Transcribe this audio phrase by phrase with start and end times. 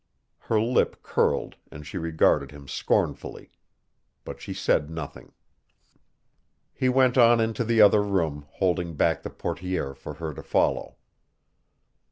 [0.39, 3.51] Her lip curled and she regarded him scornfully.
[4.25, 5.31] But she said nothing.
[6.73, 10.95] He went on into the other room, holding back the portière for her to follow.